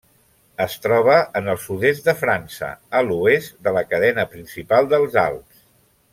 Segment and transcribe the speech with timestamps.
[0.63, 5.63] Es troba en el sud-est de França, a l'oest de la cadena principal dels Alps.